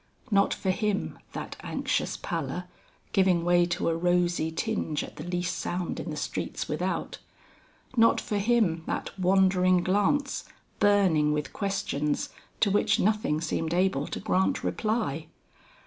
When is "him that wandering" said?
8.39-9.83